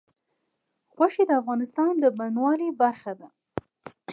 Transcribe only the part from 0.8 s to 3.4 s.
غوښې د افغانستان د بڼوالۍ برخه ده.